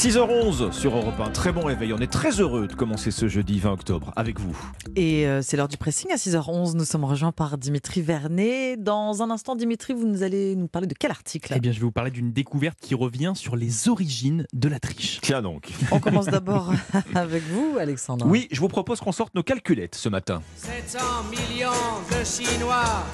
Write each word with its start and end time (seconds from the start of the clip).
6h11 0.00 0.72
sur 0.72 0.96
Europe 0.96 1.20
1, 1.20 1.28
très 1.28 1.52
bon 1.52 1.66
réveil. 1.66 1.92
On 1.92 1.98
est 1.98 2.10
très 2.10 2.40
heureux 2.40 2.66
de 2.66 2.72
commencer 2.72 3.10
ce 3.10 3.28
jeudi 3.28 3.60
20 3.60 3.72
octobre 3.72 4.14
avec 4.16 4.40
vous. 4.40 4.56
Et 4.96 5.26
euh, 5.26 5.42
c'est 5.42 5.58
l'heure 5.58 5.68
du 5.68 5.76
pressing 5.76 6.10
à 6.10 6.14
6h11. 6.14 6.74
Nous 6.74 6.86
sommes 6.86 7.04
rejoints 7.04 7.32
par 7.32 7.58
Dimitri 7.58 8.00
Vernet. 8.00 8.78
Dans 8.78 9.22
un 9.22 9.28
instant, 9.28 9.56
Dimitri, 9.56 9.92
vous 9.92 10.06
nous 10.06 10.22
allez 10.22 10.56
nous 10.56 10.68
parler 10.68 10.86
de 10.86 10.94
quel 10.98 11.10
article? 11.10 11.52
Eh 11.54 11.60
bien, 11.60 11.70
je 11.70 11.80
vais 11.80 11.84
vous 11.84 11.92
parler 11.92 12.10
d'une 12.10 12.32
découverte 12.32 12.78
qui 12.80 12.94
revient 12.94 13.32
sur 13.34 13.56
les 13.56 13.90
origines 13.90 14.46
de 14.54 14.68
la 14.70 14.80
triche. 14.80 15.18
Tiens 15.20 15.42
donc. 15.42 15.68
On 15.90 16.00
commence 16.00 16.28
d'abord 16.28 16.72
avec 17.14 17.42
vous, 17.50 17.76
Alexandre. 17.78 18.24
Oui, 18.26 18.48
je 18.50 18.60
vous 18.60 18.68
propose 18.68 19.00
qu'on 19.00 19.12
sorte 19.12 19.34
nos 19.34 19.42
calculettes 19.42 19.96
ce 19.96 20.08
matin. 20.08 20.40
700 20.56 20.98
millions 21.30 21.68
de 22.08 22.24
Chinois. 22.24 23.04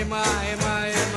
Et 0.00 0.04
moi, 0.04 0.18
et 0.18 0.56
moi, 0.60 0.88
et 0.88 1.12
moi. 1.12 1.13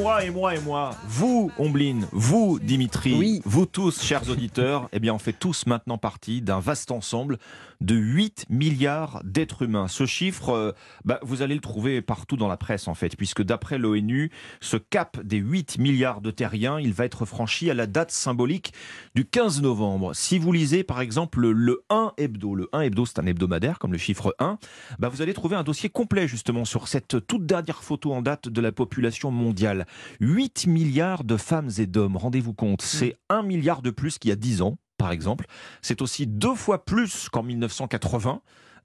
Moi, 0.00 0.24
et 0.24 0.30
moi, 0.30 0.54
et 0.54 0.60
moi, 0.60 0.96
vous, 1.06 1.50
Omblin, 1.58 2.00
vous, 2.12 2.58
Dimitri, 2.58 3.14
Oui. 3.18 3.42
vous 3.44 3.66
tous, 3.66 4.02
chers 4.02 4.30
auditeurs, 4.30 4.88
eh 4.94 4.98
bien, 4.98 5.12
on 5.12 5.18
fait 5.18 5.34
tous 5.34 5.66
maintenant 5.66 5.98
partie 5.98 6.40
d'un 6.40 6.58
vaste 6.58 6.90
ensemble 6.90 7.36
de 7.82 7.94
8 7.94 8.46
milliards 8.50 9.20
d'êtres 9.24 9.62
humains. 9.62 9.88
Ce 9.88 10.04
chiffre, 10.06 10.50
euh, 10.50 10.72
bah, 11.04 11.18
vous 11.22 11.42
allez 11.42 11.54
le 11.54 11.60
trouver 11.60 12.00
partout 12.02 12.36
dans 12.36 12.48
la 12.48 12.56
presse, 12.56 12.88
en 12.88 12.94
fait, 12.94 13.14
puisque 13.16 13.42
d'après 13.42 13.78
l'ONU, 13.78 14.30
ce 14.60 14.76
cap 14.78 15.20
des 15.22 15.36
8 15.38 15.78
milliards 15.78 16.20
de 16.22 16.30
terriens, 16.30 16.78
il 16.80 16.92
va 16.94 17.04
être 17.04 17.24
franchi 17.26 17.70
à 17.70 17.74
la 17.74 17.86
date 17.86 18.10
symbolique 18.10 18.72
du 19.14 19.24
15 19.26 19.60
novembre. 19.62 20.14
Si 20.14 20.38
vous 20.38 20.52
lisez, 20.52 20.82
par 20.82 21.00
exemple, 21.02 21.46
le 21.46 21.82
1 21.90 22.12
hebdo, 22.16 22.54
le 22.54 22.68
1 22.72 22.82
hebdo, 22.82 23.04
c'est 23.06 23.18
un 23.18 23.26
hebdomadaire, 23.26 23.78
comme 23.78 23.92
le 23.92 23.98
chiffre 23.98 24.34
1, 24.38 24.58
bah, 24.98 25.08
vous 25.08 25.20
allez 25.22 25.34
trouver 25.34 25.56
un 25.56 25.62
dossier 25.62 25.88
complet, 25.90 26.26
justement, 26.26 26.64
sur 26.64 26.88
cette 26.88 27.26
toute 27.26 27.44
dernière 27.46 27.82
photo 27.82 28.12
en 28.14 28.22
date 28.22 28.48
de 28.48 28.60
la 28.62 28.72
population 28.72 29.30
mondiale. 29.30 29.86
8 30.20 30.66
milliards 30.66 31.24
de 31.24 31.36
femmes 31.36 31.70
et 31.78 31.86
d'hommes, 31.86 32.16
rendez-vous 32.16 32.54
compte, 32.54 32.82
c'est 32.82 33.16
1 33.28 33.42
milliard 33.42 33.82
de 33.82 33.90
plus 33.90 34.18
qu'il 34.18 34.28
y 34.28 34.32
a 34.32 34.36
10 34.36 34.62
ans, 34.62 34.78
par 34.98 35.12
exemple. 35.12 35.46
C'est 35.82 36.02
aussi 36.02 36.26
deux 36.26 36.54
fois 36.54 36.84
plus 36.84 37.28
qu'en 37.28 37.42
1980. 37.42 38.42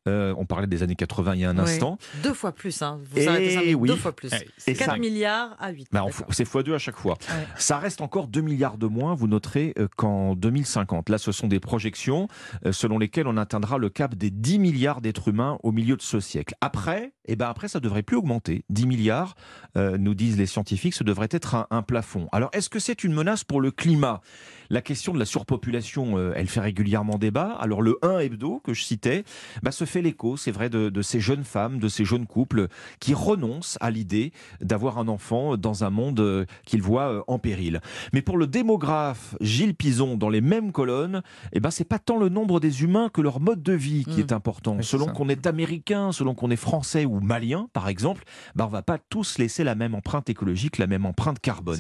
Euh, 0.08 0.34
on 0.38 0.46
parlait 0.46 0.68
des 0.68 0.84
années 0.84 0.96
80 0.96 1.34
il 1.36 1.42
y 1.42 1.46
a 1.46 1.50
un 1.50 1.56
Oui. 1.58 1.62
instant. 1.64 1.98
Deux 2.24 2.34
fois 2.34 2.52
plus, 2.52 2.82
hein. 2.82 3.00
Vous 3.12 3.18
Eh 3.20 3.28
arrêtez 3.28 3.76
oui. 3.76 3.90
deux 3.90 3.96
fois 3.96 4.16
plus. 4.16 4.30
Et 4.68 4.74
4 4.74 4.92
ça- 4.92 4.98
milliards 4.98 5.56
à 5.60 5.72
8. 5.72 5.88
Bah, 5.92 6.06
c'est 6.30 6.44
x2 6.48 6.74
à 6.76 6.78
chaque 6.78 6.98
fois. 6.98 7.16
Ouais. 7.30 7.48
Ça 7.58 7.80
reste 7.80 8.02
encore 8.02 8.28
2 8.28 8.42
milliards 8.42 8.78
de 8.78 8.86
moins, 8.88 9.16
vous 9.16 9.28
noterez, 9.28 9.74
euh, 9.80 9.88
qu'en 9.96 10.36
2050. 10.36 11.10
Là, 11.10 11.18
ce 11.18 11.32
sont 11.32 11.48
des 11.48 11.60
projections 11.60 12.28
euh, 12.66 12.72
selon 12.72 13.00
lesquelles 13.00 13.28
on 13.28 13.38
atteindra 13.38 13.78
le 13.78 13.90
cap 13.90 14.14
des 14.16 14.30
10 14.30 14.60
milliards 14.60 15.02
d'êtres 15.02 15.30
humains 15.30 15.58
au 15.64 15.72
milieu 15.72 15.96
de 15.98 16.02
ce 16.02 16.20
siècle. 16.20 16.54
Après, 16.62 17.14
eh 17.28 17.36
ben 17.36 17.48
après 17.48 17.68
ça 17.68 17.80
devrait 17.80 18.04
plus 18.04 18.18
augmenter. 18.18 18.64
10 18.70 18.86
milliards, 18.86 19.36
euh, 19.78 19.98
nous 19.98 20.14
disent 20.14 20.38
les 20.38 20.46
scientifiques, 20.46 20.94
ce 20.94 21.04
devrait 21.04 21.28
être 21.32 21.56
un, 21.56 21.68
un 21.72 21.82
plafond. 21.82 22.28
Alors, 22.32 22.50
est-ce 22.54 22.70
que 22.70 22.80
c'est 22.80 23.04
une 23.04 23.14
menace 23.14 23.44
pour 23.44 23.60
le 23.62 23.72
climat? 23.72 24.22
La 24.70 24.82
question 24.82 25.14
de 25.14 25.20
la 25.20 25.26
surpopulation, 25.26 26.18
euh, 26.18 26.34
elle 26.36 26.48
fait 26.48 26.60
régulièrement 26.60 27.18
débat. 27.18 27.52
Alors, 27.60 27.82
le 27.82 27.98
1 28.02 28.20
hebdo 28.20 28.60
que 28.64 28.74
je 28.74 28.84
citais, 28.84 29.24
bah, 29.64 29.72
se 29.72 29.86
fait 29.86 29.95
l'écho, 30.02 30.38
c'est 30.38 30.52
vrai, 30.52 30.70
de, 30.70 30.90
de 30.90 31.02
ces 31.02 31.20
jeunes 31.20 31.44
femmes, 31.44 31.80
de 31.80 31.88
ces 31.88 32.06
jeunes 32.06 32.26
couples 32.28 32.68
qui 33.00 33.14
renoncent 33.14 33.78
à 33.82 33.92
l'idée 33.92 34.32
d'avoir 34.62 34.98
un 34.98 35.08
enfant 35.08 35.58
dans 35.58 35.84
un 35.84 35.90
monde 35.90 36.20
euh, 36.20 36.46
qu'ils 36.66 36.82
voient 36.82 37.12
euh, 37.14 37.22
en 37.28 37.40
péril. 37.40 37.82
Mais 38.14 38.22
pour 38.22 38.38
le 38.38 38.48
démographe 38.48 39.36
Gilles 39.42 39.76
Pison, 39.76 40.18
dans 40.18 40.30
les 40.30 40.42
mêmes 40.42 40.72
colonnes, 40.72 41.22
eh 41.54 41.60
ben, 41.60 41.72
c'est 41.72 41.84
pas 41.86 42.00
tant 42.00 42.18
le 42.18 42.30
nombre 42.30 42.60
des 42.60 42.84
humains 42.84 43.10
que 43.10 43.22
leur 43.22 43.40
mode 43.40 43.64
de 43.64 43.74
vie 43.74 44.04
qui 44.06 44.18
Mm. 44.18 44.20
est 44.20 44.32
important. 44.34 44.76
Oui, 44.78 44.84
selon 44.84 45.08
qu'on 45.08 45.30
est 45.30 45.48
américain, 45.48 46.12
selon 46.12 46.34
qu'on 46.36 46.50
est 46.52 46.56
français 46.56 47.06
ou 47.06 47.20
malien, 47.20 47.68
par 47.74 47.88
exemple, 47.90 48.24
ben, 48.56 48.66
on 48.66 48.70
va 48.70 48.82
pas 48.82 48.98
tous 48.98 49.38
laisser 49.38 49.64
la 49.64 49.76
même 49.76 49.96
empreinte 49.96 50.30
écologique, 50.30 50.78
la 50.78 50.88
même 50.88 51.06
empreinte 51.06 51.40
carbone. 51.40 51.80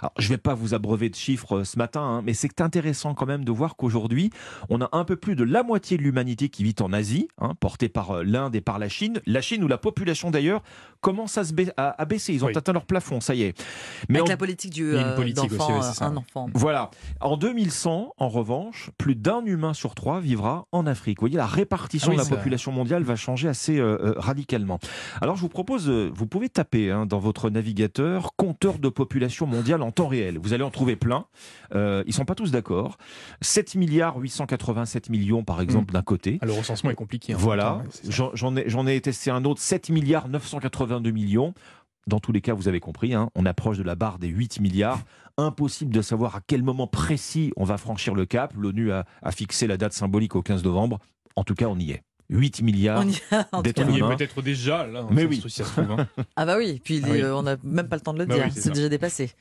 Alors, 0.00 0.12
je 0.18 0.28
vais 0.28 0.38
pas 0.38 0.54
vous 0.54 0.74
abreuver 0.74 1.08
de 1.08 1.14
chiffres 1.14 1.58
euh, 1.58 1.64
ce 1.64 1.78
matin, 1.78 2.00
hein, 2.02 2.22
mais 2.24 2.34
c'est 2.34 2.60
intéressant 2.60 3.14
quand 3.14 3.26
même 3.26 3.44
de 3.44 3.52
voir 3.52 3.76
qu'aujourd'hui, 3.76 4.30
on 4.68 4.80
a 4.80 4.88
un 4.92 5.04
peu 5.04 5.16
plus 5.16 5.36
de 5.36 5.44
la 5.44 5.62
moitié 5.62 5.96
de 5.96 6.02
l'humanité 6.02 6.48
qui 6.48 6.64
vit 6.64 6.74
en 6.80 6.92
Asie, 6.92 7.28
hein, 7.38 7.49
portée 7.54 7.88
par 7.88 8.10
euh, 8.18 8.22
l'Inde 8.24 8.54
et 8.56 8.60
par 8.60 8.78
la 8.78 8.88
Chine. 8.88 9.20
La 9.26 9.40
Chine 9.40 9.62
où 9.64 9.68
la 9.68 9.78
population 9.78 10.30
d'ailleurs 10.30 10.62
commence 11.00 11.38
à, 11.38 11.44
se 11.44 11.52
ba- 11.52 11.62
à- 11.76 12.00
à 12.00 12.04
baisser. 12.04 12.34
Ils 12.34 12.44
ont 12.44 12.48
Oui. 12.48 12.52
atteint 12.56 12.72
leur 12.72 12.84
plafond, 12.84 13.20
ça 13.20 13.34
y 13.34 13.42
est. 13.42 13.58
Mais 14.08 14.18
Avec 14.18 14.28
en- 14.28 14.32
la 14.32 14.36
politique 14.36 14.72
du 14.72 14.94
euh, 14.94 15.16
politique 15.16 15.44
aussi, 15.52 15.72
ouais, 15.72 15.78
euh, 16.02 16.04
un 16.04 16.16
enfant. 16.16 16.48
Voilà. 16.54 16.90
En 17.20 17.36
2100, 17.36 18.14
en 18.18 18.28
revanche, 18.28 18.90
plus 18.98 19.14
d'un 19.14 19.44
humain 19.44 19.72
sur 19.74 19.94
trois 19.94 20.20
vivra 20.20 20.66
en 20.72 20.86
Afrique. 20.86 21.18
Vous 21.20 21.22
voyez, 21.24 21.36
la 21.36 21.46
répartition 21.46 22.08
Ah 22.12 22.16
oui, 22.16 22.22
de 22.24 22.30
la 22.30 22.36
population 22.36 22.72
mondiale 22.72 23.02
va 23.02 23.16
changer 23.16 23.48
assez 23.48 23.78
euh, 23.78 24.14
radicalement. 24.16 24.78
Alors, 25.20 25.36
je 25.36 25.40
vous 25.40 25.48
propose, 25.48 25.88
vous 25.88 26.26
pouvez 26.26 26.48
taper 26.48 26.90
hein, 26.90 27.06
dans 27.06 27.18
votre 27.18 27.48
navigateur 27.50 28.34
compteur 28.36 28.78
de 28.78 28.88
population 28.88 29.46
mondiale 29.46 29.82
en 29.82 29.90
temps 29.92 30.08
réel. 30.08 30.38
Vous 30.38 30.52
allez 30.52 30.64
en 30.64 30.70
trouver 30.70 30.96
plein. 30.96 31.24
Euh, 31.74 32.02
ils 32.06 32.12
sont 32.12 32.24
pas 32.24 32.34
tous 32.34 32.50
d'accord. 32.50 32.98
7 33.40 33.74
milliards 33.74 34.16
887 34.18 35.08
millions, 35.08 35.44
par 35.44 35.60
exemple, 35.60 35.92
d'un 35.94 36.02
côté. 36.02 36.38
Ah, 36.42 36.46
le 36.46 36.52
recensement 36.52 36.90
est 36.90 36.94
compliqué. 36.94 37.32
hein, 37.32 37.36
Voilà, 37.40 37.82
j'en 38.08 38.30
j'en 38.34 38.56
ai, 38.56 38.68
j'en 38.68 38.86
ai 38.86 39.00
testé 39.00 39.30
un 39.30 39.44
autre, 39.44 39.60
7 39.60 39.88
milliards 39.88 40.28
982 40.28 41.10
millions. 41.10 41.54
Dans 42.06 42.20
tous 42.20 42.32
les 42.32 42.40
cas, 42.40 42.54
vous 42.54 42.68
avez 42.68 42.80
compris, 42.80 43.14
hein, 43.14 43.30
on 43.34 43.46
approche 43.46 43.78
de 43.78 43.82
la 43.82 43.94
barre 43.94 44.18
des 44.18 44.28
8 44.28 44.60
milliards. 44.60 45.00
Impossible 45.36 45.94
de 45.94 46.02
savoir 46.02 46.36
à 46.36 46.40
quel 46.46 46.62
moment 46.62 46.86
précis 46.86 47.52
on 47.56 47.64
va 47.64 47.78
franchir 47.78 48.14
le 48.14 48.26
cap. 48.26 48.52
L'ONU 48.56 48.92
a, 48.92 49.04
a 49.22 49.32
fixé 49.32 49.66
la 49.66 49.76
date 49.76 49.92
symbolique 49.92 50.36
au 50.36 50.42
15 50.42 50.64
novembre. 50.64 50.98
En 51.36 51.44
tout 51.44 51.54
cas, 51.54 51.66
on 51.66 51.78
y 51.78 51.92
est. 51.92 52.02
8 52.30 52.62
milliards. 52.62 53.02
On 53.04 53.08
y 53.08 53.20
a- 53.32 53.48
en 53.52 53.58
tout 53.58 53.62
d'être 53.64 53.76
cas. 53.76 53.84
On 53.86 53.92
y 53.92 53.96
est 53.96 53.98
humain. 53.98 54.16
peut-être 54.16 54.40
déjà, 54.42 54.86
là. 54.86 55.04
Mais 55.10 55.22
ça 55.22 55.28
oui. 55.28 55.40
trouve, 55.40 55.90
hein. 55.98 56.06
Ah 56.36 56.46
bah 56.46 56.56
oui, 56.58 56.80
puis 56.82 57.02
Ah 57.04 57.08
oui. 57.10 57.20
euh, 57.22 57.34
on 57.36 57.42
n'a 57.42 57.56
même 57.62 57.88
pas 57.88 57.96
le 57.96 58.02
temps 58.02 58.12
de 58.14 58.18
le 58.20 58.26
Bah 58.26 58.34
dire, 58.36 58.44
oui, 58.46 58.52
c'est 58.54 58.70
déjà 58.72 58.88
dépassé. 58.88 59.32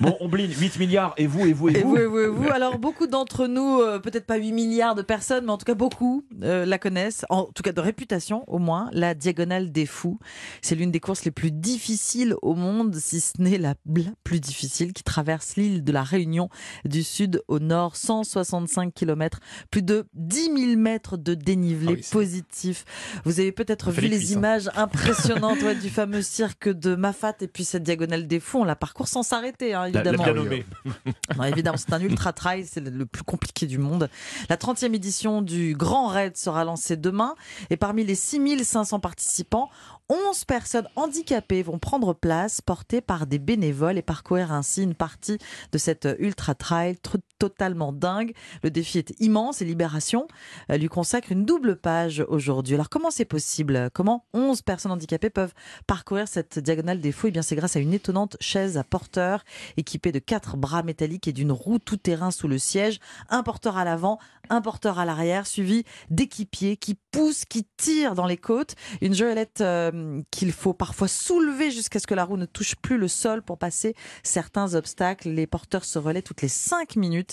Bon, 0.00 0.16
on 0.20 0.28
bline 0.28 0.52
8 0.52 0.78
milliards. 0.78 1.14
Et 1.16 1.26
vous, 1.26 1.46
et 1.46 1.52
vous, 1.52 1.68
et, 1.68 1.78
Et 1.78 1.82
vous 1.82 1.90
vous, 1.90 1.96
et 1.96 2.06
vous, 2.06 2.18
et 2.20 2.26
vous. 2.28 2.48
Alors, 2.50 2.78
beaucoup 2.78 3.06
d'entre 3.06 3.46
nous, 3.46 3.80
euh, 3.80 3.98
peut-être 3.98 4.26
pas 4.26 4.36
8 4.36 4.52
milliards 4.52 4.94
de 4.94 5.02
personnes, 5.02 5.44
mais 5.46 5.52
en 5.52 5.58
tout 5.58 5.64
cas 5.64 5.74
beaucoup 5.74 6.24
euh, 6.42 6.64
la 6.66 6.78
connaissent, 6.78 7.24
en 7.30 7.44
tout 7.44 7.62
cas 7.62 7.72
de 7.72 7.80
réputation 7.80 8.44
au 8.48 8.58
moins, 8.58 8.88
la 8.92 9.14
Diagonale 9.14 9.70
des 9.72 9.86
Fous. 9.86 10.18
C'est 10.60 10.74
l'une 10.74 10.90
des 10.90 11.00
courses 11.00 11.24
les 11.24 11.30
plus 11.30 11.50
difficiles 11.52 12.34
au 12.42 12.54
monde, 12.54 12.94
si 12.96 13.20
ce 13.20 13.40
n'est 13.40 13.58
la, 13.58 13.74
la 13.94 14.10
plus 14.24 14.40
difficile, 14.40 14.92
qui 14.92 15.02
traverse 15.04 15.56
l'île 15.56 15.84
de 15.84 15.92
la 15.92 16.02
Réunion 16.02 16.48
du 16.84 17.02
sud 17.02 17.42
au 17.48 17.58
nord, 17.58 17.96
165 17.96 18.92
km, 18.94 19.40
plus 19.70 19.82
de 19.82 20.06
10 20.14 20.50
000 20.56 20.76
mètres 20.80 21.16
de 21.16 21.34
dénivelé 21.34 21.91
Positif. 22.10 22.84
Vous 23.24 23.40
avez 23.40 23.52
peut-être 23.52 23.90
vu 23.90 24.08
les 24.08 24.32
hein. 24.32 24.36
images 24.38 24.70
impressionnantes 24.76 25.60
ouais, 25.62 25.74
du 25.74 25.90
fameux 25.90 26.22
cirque 26.22 26.68
de 26.68 26.94
Mafat 26.94 27.34
et 27.40 27.48
puis 27.48 27.64
cette 27.64 27.82
Diagonale 27.82 28.26
des 28.26 28.40
Fous. 28.40 28.60
On 28.60 28.64
la 28.64 28.76
parcourt 28.76 29.08
sans 29.08 29.22
s'arrêter, 29.22 29.74
hein, 29.74 29.88
La- 29.90 30.02
la 30.02 30.10
évidemment. 30.12 30.24
bien 30.24 30.34
nommée. 30.34 30.66
Non, 31.36 31.44
évidemment, 31.44 31.76
c'est 31.78 31.92
un 31.92 32.00
ultra 32.00 32.32
trail, 32.32 32.66
c'est 32.70 32.80
le- 32.80 33.06
plus 33.06 33.22
compliqué 33.24 33.66
du 33.66 33.78
monde. 33.78 34.08
La 34.48 34.56
30e 34.56 34.94
édition 34.94 35.42
du 35.42 35.74
Grand 35.74 36.08
Raid 36.08 36.36
sera 36.36 36.64
lancée 36.64 36.96
demain 36.96 37.34
et 37.70 37.76
parmi 37.76 38.04
les 38.04 38.14
6500 38.14 39.00
participants, 39.00 39.70
11 40.08 40.44
personnes 40.44 40.86
handicapées 40.96 41.62
vont 41.62 41.78
prendre 41.78 42.12
place, 42.12 42.60
portées 42.60 43.00
par 43.00 43.26
des 43.26 43.38
bénévoles 43.38 43.96
et 43.96 44.02
parcourir 44.02 44.52
ainsi 44.52 44.82
une 44.82 44.94
partie 44.94 45.38
de 45.72 45.78
cette 45.78 46.06
ultra 46.18 46.54
trail 46.54 46.96
tr- 47.02 47.20
totalement 47.42 47.92
dingue. 47.92 48.34
Le 48.62 48.70
défi 48.70 48.98
est 48.98 49.14
immense 49.18 49.62
et 49.62 49.64
Libération 49.64 50.28
euh, 50.70 50.76
lui 50.76 50.86
consacre 50.86 51.32
une 51.32 51.44
double 51.44 51.74
page 51.74 52.24
aujourd'hui. 52.28 52.74
Alors 52.76 52.88
comment 52.88 53.10
c'est 53.10 53.24
possible? 53.24 53.90
Comment 53.92 54.26
11 54.32 54.62
personnes 54.62 54.92
handicapées 54.92 55.28
peuvent 55.28 55.52
parcourir 55.88 56.28
cette 56.28 56.60
diagonale 56.60 57.00
des 57.00 57.10
fous? 57.10 57.26
Eh 57.26 57.30
bien 57.32 57.42
c'est 57.42 57.56
grâce 57.56 57.74
à 57.74 57.80
une 57.80 57.94
étonnante 57.94 58.36
chaise 58.38 58.78
à 58.78 58.84
porteur 58.84 59.42
équipée 59.76 60.12
de 60.12 60.20
quatre 60.20 60.56
bras 60.56 60.84
métalliques 60.84 61.26
et 61.26 61.32
d'une 61.32 61.50
roue 61.50 61.80
tout-terrain 61.80 62.30
sous 62.30 62.46
le 62.46 62.58
siège, 62.58 63.00
un 63.28 63.42
porteur 63.42 63.76
à 63.76 63.84
l'avant, 63.84 64.20
un 64.48 64.60
porteur 64.60 65.00
à 65.00 65.04
l'arrière, 65.04 65.48
suivi 65.48 65.82
d'équipiers 66.10 66.76
qui 66.76 66.96
poussent, 67.10 67.44
qui 67.44 67.66
tirent 67.76 68.14
dans 68.14 68.26
les 68.26 68.36
côtes, 68.36 68.76
une 69.00 69.14
joëlette 69.14 69.62
euh, 69.62 70.22
qu'il 70.30 70.52
faut 70.52 70.74
parfois 70.74 71.08
soulever 71.08 71.72
jusqu'à 71.72 71.98
ce 71.98 72.06
que 72.06 72.14
la 72.14 72.24
roue 72.24 72.36
ne 72.36 72.46
touche 72.46 72.76
plus 72.76 72.98
le 72.98 73.08
sol 73.08 73.42
pour 73.42 73.58
passer 73.58 73.96
certains 74.22 74.74
obstacles. 74.74 75.30
Les 75.30 75.48
porteurs 75.48 75.84
se 75.84 75.98
relaient 75.98 76.22
toutes 76.22 76.42
les 76.42 76.48
cinq 76.48 76.94
minutes 76.94 77.31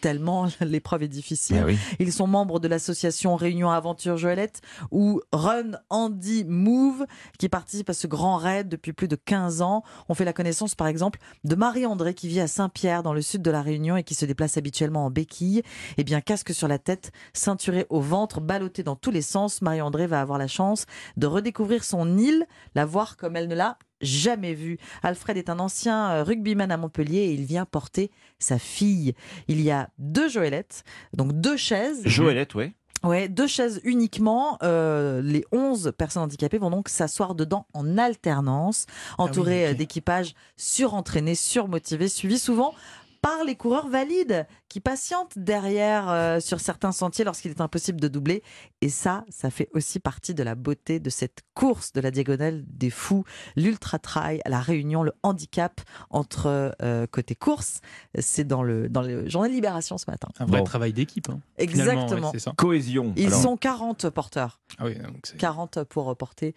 tellement 0.00 0.48
l'épreuve 0.60 1.04
est 1.04 1.08
difficile. 1.08 1.58
Ah 1.60 1.66
oui. 1.66 1.78
Ils 1.98 2.12
sont 2.12 2.26
membres 2.26 2.58
de 2.58 2.68
l'association 2.68 3.36
Réunion 3.36 3.70
Aventure 3.70 4.16
Joëlette 4.16 4.60
ou 4.90 5.20
Run 5.32 5.72
Andy 5.90 6.44
Move 6.44 7.06
qui 7.38 7.48
participe 7.48 7.90
à 7.90 7.94
ce 7.94 8.06
grand 8.06 8.36
raid 8.36 8.68
depuis 8.68 8.92
plus 8.92 9.08
de 9.08 9.16
15 9.16 9.62
ans. 9.62 9.82
On 10.08 10.14
fait 10.14 10.24
la 10.24 10.32
connaissance 10.32 10.74
par 10.74 10.86
exemple 10.86 11.20
de 11.44 11.54
Marie-André 11.54 12.14
qui 12.14 12.28
vit 12.28 12.40
à 12.40 12.48
Saint-Pierre 12.48 13.02
dans 13.02 13.14
le 13.14 13.22
sud 13.22 13.42
de 13.42 13.50
la 13.50 13.62
Réunion 13.62 13.96
et 13.96 14.02
qui 14.02 14.14
se 14.14 14.24
déplace 14.24 14.56
habituellement 14.56 15.06
en 15.06 15.10
béquille. 15.10 15.62
Eh 15.96 16.04
bien, 16.04 16.20
casque 16.20 16.54
sur 16.54 16.68
la 16.68 16.78
tête, 16.78 17.12
ceinturé 17.32 17.86
au 17.90 18.00
ventre, 18.00 18.40
ballotté 18.40 18.82
dans 18.82 18.96
tous 18.96 19.10
les 19.10 19.22
sens, 19.22 19.62
Marie-André 19.62 20.06
va 20.06 20.20
avoir 20.20 20.38
la 20.38 20.48
chance 20.48 20.86
de 21.16 21.26
redécouvrir 21.26 21.84
son 21.84 22.18
île, 22.18 22.46
la 22.74 22.84
voir 22.84 23.16
comme 23.16 23.36
elle 23.36 23.48
ne 23.48 23.54
l'a 23.54 23.78
jamais 24.00 24.54
vue. 24.54 24.78
Alfred 25.02 25.36
est 25.36 25.50
un 25.50 25.58
ancien 25.58 26.10
euh, 26.10 26.22
rugbyman 26.24 26.70
à 26.70 26.76
Montpellier 26.76 27.18
et 27.20 27.32
il 27.34 27.44
vient 27.44 27.64
porter 27.64 28.10
sa 28.38 28.58
fille. 28.58 29.14
Il 29.48 29.60
y 29.60 29.70
a 29.70 29.88
deux 29.98 30.28
Joëlettes, 30.28 30.84
donc 31.14 31.32
deux 31.32 31.56
chaises. 31.56 32.02
Joëlette, 32.04 32.54
ouais. 32.54 32.72
Ouais, 33.02 33.28
deux 33.28 33.46
chaises 33.46 33.80
uniquement. 33.84 34.58
Euh, 34.62 35.22
les 35.22 35.44
11 35.52 35.92
personnes 35.96 36.22
handicapées 36.24 36.58
vont 36.58 36.68
donc 36.70 36.88
s'asseoir 36.90 37.34
dedans 37.34 37.66
en 37.72 37.96
alternance, 37.96 38.84
entourées 39.16 39.64
Ah 39.64 39.66
oui, 39.68 39.70
ok. 39.70 39.74
euh, 39.74 39.78
d'équipages 39.78 40.34
surentraînés, 40.56 41.34
surmotivés, 41.34 42.08
suivis 42.08 42.38
souvent 42.38 42.74
par 43.22 43.44
les 43.44 43.54
coureurs 43.54 43.88
valides 43.88 44.46
qui 44.68 44.80
patientent 44.80 45.36
derrière 45.38 46.08
euh, 46.08 46.40
sur 46.40 46.60
certains 46.60 46.92
sentiers 46.92 47.24
lorsqu'il 47.24 47.50
est 47.50 47.60
impossible 47.60 48.00
de 48.00 48.08
doubler. 48.08 48.42
Et 48.80 48.88
ça, 48.88 49.24
ça 49.28 49.50
fait 49.50 49.68
aussi 49.74 49.98
partie 50.00 50.32
de 50.34 50.42
la 50.42 50.54
beauté 50.54 51.00
de 51.00 51.10
cette 51.10 51.40
course 51.54 51.92
de 51.92 52.00
la 52.00 52.10
diagonale 52.10 52.64
des 52.66 52.88
fous, 52.90 53.24
l'ultra 53.56 53.98
trail 53.98 54.40
à 54.44 54.48
la 54.48 54.60
Réunion, 54.60 55.02
le 55.02 55.12
handicap 55.22 55.80
entre 56.08 56.74
euh, 56.82 57.06
côté 57.10 57.34
course. 57.34 57.80
C'est 58.18 58.46
dans 58.46 58.62
le 58.62 58.88
dans 58.88 59.02
le 59.02 59.28
journal 59.28 59.50
Libération 59.50 59.98
ce 59.98 60.10
matin. 60.10 60.28
Un 60.38 60.46
vrai 60.46 60.58
Bon. 60.58 60.64
travail 60.64 60.92
d'équipe. 60.92 61.28
hein. 61.28 61.40
Exactement. 61.58 62.26
ouais, 62.26 62.32
c'est 62.32 62.38
ça. 62.38 62.52
Cohésion. 62.56 63.12
Ils 63.16 63.26
Alors, 63.26 63.42
sont 63.42 63.56
40 63.56 64.08
porteurs, 64.10 64.60
Ah 64.78 64.84
oui, 64.86 64.94
donc 64.94 65.18
c'est- 65.24 65.36
40 65.36 65.84
pour 65.84 66.16
porter 66.16 66.54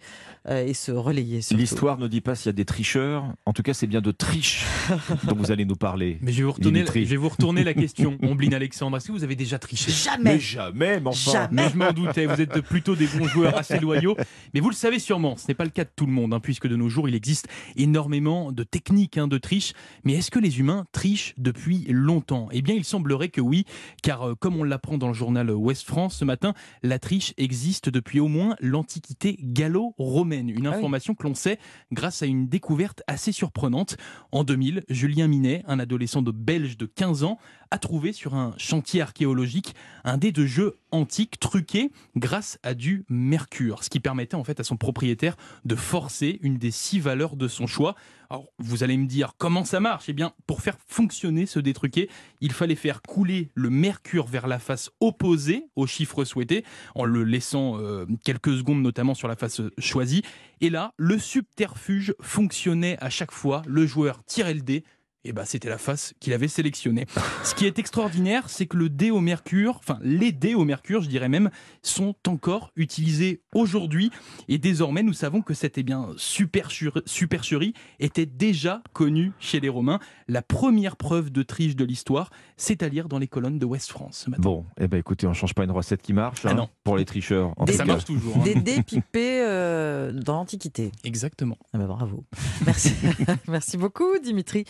euh, 0.48 0.64
et 0.64 0.72
se 0.74 0.92
relayer. 0.92 1.40
L'histoire 1.50 1.98
ne 1.98 2.08
dit 2.08 2.20
pas 2.20 2.34
s'il 2.34 2.46
y 2.46 2.50
a 2.50 2.52
des 2.52 2.64
tricheurs. 2.64 3.24
En 3.44 3.52
tout 3.52 3.62
cas, 3.62 3.74
c'est 3.74 3.86
bien 3.86 4.00
de 4.00 4.10
triche 4.12 4.64
dont 5.24 5.36
vous 5.36 5.50
allez 5.50 5.64
nous 5.64 5.74
parler. 5.76 6.18
Mais 6.22 6.32
je 6.32 6.38
vais 6.38 6.44
vous 6.44 6.52
retourner, 6.54 6.84
je 6.86 6.92
vais 6.92 7.16
vous 7.16 7.28
retourner 7.28 7.64
la 7.64 7.74
question, 7.74 8.18
Ombline 8.22 8.54
Alexandre. 8.54 8.96
Est-ce 8.96 9.08
que 9.08 9.12
vous 9.12 9.24
avez 9.24 9.36
déjà 9.36 9.58
triché? 9.58 9.90
Jamais. 9.92 10.34
Mais 10.34 10.40
jamais, 10.40 11.00
mais 11.00 11.06
enfin. 11.08 11.32
Jamais. 11.32 11.62
Mais 11.64 11.70
je 11.70 11.76
m'en 11.76 11.92
doutais, 11.92 12.26
vous 12.26 12.40
êtes 12.40 12.60
plutôt 12.62 12.96
des 12.96 13.06
bons 13.06 13.26
joueurs 13.28 13.56
assez 13.56 13.78
loyaux. 13.78 14.16
Mais 14.54 14.60
vous 14.60 14.70
le 14.70 14.74
savez 14.74 14.98
sûrement, 14.98 15.36
ce 15.36 15.44
n'est 15.48 15.54
pas 15.54 15.64
le 15.64 15.70
cas 15.70 15.84
de 15.84 15.90
tout 15.94 16.06
le 16.06 16.12
monde, 16.12 16.32
hein, 16.34 16.40
puisque 16.40 16.66
de 16.66 16.76
nos 16.76 16.88
jours, 16.88 17.08
il 17.08 17.14
existe 17.14 17.48
énormément 17.76 18.52
de 18.52 18.62
techniques 18.64 19.18
hein, 19.18 19.28
de 19.28 19.38
triche. 19.38 19.72
Mais 20.04 20.14
est-ce 20.14 20.30
que 20.30 20.38
les 20.38 20.58
humains 20.58 20.86
trichent 20.92 21.34
depuis 21.38 21.84
longtemps? 21.88 22.48
Eh 22.52 22.62
bien, 22.62 22.74
il 22.74 22.84
semblerait 22.84 23.28
que 23.28 23.40
oui, 23.40 23.64
car 24.02 24.22
euh, 24.28 24.34
comme 24.34 24.56
on 24.56 24.64
l'apprend 24.64 24.98
dans 24.98 25.08
le 25.08 25.14
journal 25.14 25.50
Ouest 25.50 25.86
France 25.86 26.16
ce 26.16 26.24
matin, 26.24 26.54
la 26.82 26.98
triche 26.98 27.34
existe 27.36 27.88
depuis 27.88 28.20
au 28.20 28.28
moins 28.28 28.56
l'Antiquité 28.60 29.36
gallo-romaine. 29.40 30.48
Une 30.50 30.66
Ah 30.66 30.70
oui. 30.70 30.76
information 30.76 31.14
que 31.14 31.24
l'on 31.24 31.34
sait 31.34 31.58
grâce 31.92 32.22
à 32.22 32.26
une 32.26 32.46
découverte 32.48 33.02
assez 33.06 33.32
surprenante. 33.32 33.96
En 34.32 34.44
2000, 34.44 34.84
Julien 34.88 35.28
Minet, 35.28 35.62
un 35.66 35.78
adolescent 35.78 36.22
de 36.22 36.30
belge 36.44 36.76
de 36.76 36.86
15 36.86 37.24
ans, 37.24 37.38
a 37.70 37.78
trouvé 37.78 38.12
sur 38.12 38.34
un 38.34 38.54
chantier 38.56 39.00
archéologique 39.00 39.74
un 40.04 40.16
dé 40.16 40.30
de 40.30 40.46
jeu 40.46 40.78
antique 40.92 41.40
truqué 41.40 41.90
grâce 42.14 42.58
à 42.62 42.72
du 42.72 43.04
mercure, 43.08 43.82
ce 43.82 43.90
qui 43.90 43.98
permettait 43.98 44.36
en 44.36 44.44
fait 44.44 44.60
à 44.60 44.64
son 44.64 44.76
propriétaire 44.76 45.36
de 45.64 45.74
forcer 45.74 46.38
une 46.42 46.56
des 46.56 46.70
six 46.70 47.00
valeurs 47.00 47.34
de 47.34 47.48
son 47.48 47.66
choix. 47.66 47.96
Alors 48.30 48.46
vous 48.58 48.84
allez 48.84 48.96
me 48.96 49.06
dire 49.06 49.32
comment 49.38 49.64
ça 49.64 49.80
marche? 49.80 50.08
Eh 50.08 50.12
bien 50.12 50.34
pour 50.46 50.60
faire 50.60 50.76
fonctionner 50.86 51.46
ce 51.46 51.58
dé 51.58 51.72
truqué, 51.72 52.08
il 52.40 52.52
fallait 52.52 52.76
faire 52.76 53.02
couler 53.02 53.48
le 53.54 53.70
mercure 53.70 54.26
vers 54.26 54.46
la 54.46 54.60
face 54.60 54.90
opposée 55.00 55.66
au 55.74 55.88
chiffre 55.88 56.24
souhaité 56.24 56.64
en 56.94 57.04
le 57.04 57.24
laissant 57.24 57.80
euh, 57.80 58.06
quelques 58.24 58.56
secondes 58.56 58.82
notamment 58.82 59.14
sur 59.14 59.26
la 59.26 59.34
face 59.36 59.62
choisie. 59.78 60.22
Et 60.60 60.70
là, 60.70 60.92
le 60.96 61.18
subterfuge 61.18 62.14
fonctionnait 62.20 62.96
à 63.00 63.10
chaque 63.10 63.32
fois. 63.32 63.62
Le 63.66 63.84
joueur 63.86 64.22
tirait 64.24 64.54
le 64.54 64.60
dé. 64.60 64.84
Et 65.26 65.32
bah, 65.32 65.44
c'était 65.46 65.70
la 65.70 65.78
face 65.78 66.12
qu'il 66.20 66.32
avait 66.34 66.48
sélectionnée. 66.48 67.06
Ce 67.44 67.54
qui 67.54 67.64
est 67.66 67.78
extraordinaire, 67.78 68.50
c'est 68.50 68.66
que 68.66 68.76
le 68.76 68.90
dé 68.90 69.10
au 69.10 69.20
mercure, 69.20 69.76
enfin 69.78 69.98
les 70.02 70.32
dés 70.32 70.54
au 70.54 70.64
mercure, 70.64 71.00
je 71.00 71.08
dirais 71.08 71.30
même, 71.30 71.50
sont 71.82 72.14
encore 72.26 72.72
utilisés 72.76 73.40
aujourd'hui. 73.54 74.10
Et 74.48 74.58
désormais, 74.58 75.02
nous 75.02 75.14
savons 75.14 75.40
que 75.40 75.54
cette 75.54 75.78
eh 75.78 75.82
bien, 75.82 76.08
supercherie, 76.16 77.72
était 78.00 78.26
déjà 78.26 78.82
connue 78.92 79.32
chez 79.38 79.60
les 79.60 79.68
Romains. 79.68 79.98
La 80.28 80.42
première 80.42 80.96
preuve 80.96 81.30
de 81.30 81.42
triche 81.42 81.76
de 81.76 81.84
l'histoire, 81.84 82.30
c'est 82.56 82.82
à 82.82 82.88
lire 82.88 83.08
dans 83.08 83.18
les 83.18 83.28
colonnes 83.28 83.58
de 83.58 83.64
West 83.66 83.90
France 83.90 84.22
ce 84.24 84.30
matin. 84.30 84.42
Bon, 84.42 84.66
eh 84.78 84.88
ben 84.88 84.98
écoutez, 84.98 85.26
on 85.26 85.32
change 85.32 85.54
pas 85.54 85.64
une 85.64 85.70
recette 85.70 86.02
qui 86.02 86.12
marche 86.12 86.40
Ah 86.44 86.50
hein, 86.50 86.54
non. 86.54 86.68
pour 86.84 86.96
les 86.96 87.04
tricheurs. 87.04 87.52
En 87.56 87.64
Des- 87.64 87.72
tout 87.72 87.78
Ça 87.78 87.84
marche 87.84 88.04
toujours. 88.04 88.36
hein. 88.36 88.42
Des 88.44 88.54
dés 88.56 88.82
pipés 88.82 89.40
euh, 89.42 90.12
dans 90.12 90.34
l'Antiquité. 90.34 90.92
Exactement. 91.04 91.56
Ah 91.72 91.78
bah 91.78 91.86
bravo. 91.86 92.24
Merci. 92.66 92.92
Merci 93.48 93.76
beaucoup, 93.76 94.18
Dimitri. 94.22 94.64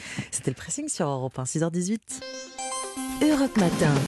C'était 0.44 0.61
le 0.61 0.62
pressing 0.62 0.88
sur 0.91 1.08
Europe 1.08 1.38
1, 1.38 1.44
6h18. 1.44 1.99
Europe 3.23 3.56
Matin. 3.56 3.94